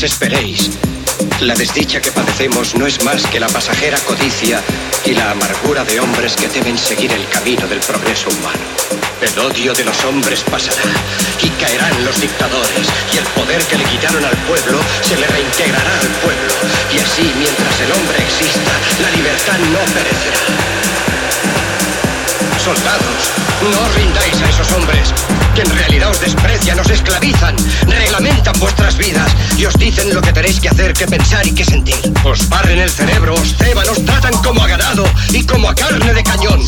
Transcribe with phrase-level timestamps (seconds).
[0.00, 0.70] desesperéis.
[1.40, 4.62] La desdicha que padecemos no es más que la pasajera codicia
[5.04, 8.62] y la amargura de hombres que deben seguir el camino del progreso humano.
[9.20, 10.86] El odio de los hombres pasará
[11.42, 15.98] y caerán los dictadores y el poder que le quitaron al pueblo se le reintegrará
[15.98, 16.52] al pueblo
[16.94, 18.70] y así mientras el hombre exista
[19.02, 20.38] la libertad no perecerá.
[22.62, 25.12] Soldados, no os rindáis a esos hombres,
[25.54, 27.56] que en realidad os desprecian, os esclavizan,
[27.86, 31.64] reglamentan vuestras vidas y os dicen lo que tenéis que hacer, que pensar y que
[31.64, 31.98] sentir.
[32.24, 36.14] Os barren el cerebro, os ceban, os tratan como a ganado y como a carne
[36.14, 36.60] de cañón.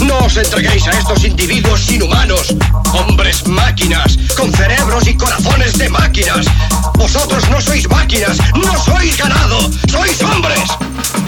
[0.00, 2.54] No os entreguéis a estos individuos inhumanos,
[2.92, 6.46] hombres máquinas, con cerebros y corazones de máquinas.
[6.94, 10.70] Vosotros no sois máquinas, no sois ganado, sois hombres.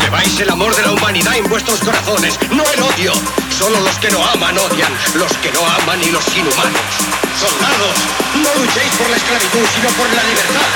[0.00, 3.12] Lleváis el amor de la humanidad en vuestros corazones, no el odio.
[3.54, 6.90] Solo los que no aman odian, los que no aman y los inhumanos.
[7.38, 7.96] Soldados,
[8.34, 10.68] no luchéis por la esclavitud, sino por la libertad.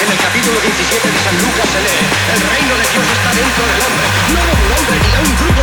[0.00, 3.64] En el capítulo 17 de San Lucas se lee, el reino de Dios está dentro
[3.68, 5.55] del hombre, no de un hombre ni de un grupo